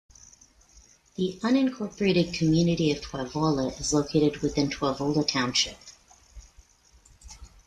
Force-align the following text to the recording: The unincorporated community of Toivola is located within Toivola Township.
The 1.15 1.39
unincorporated 1.43 2.33
community 2.33 2.91
of 2.91 3.01
Toivola 3.01 3.67
is 3.79 3.93
located 3.93 4.37
within 4.37 4.67
Toivola 4.67 5.23
Township. 5.27 5.77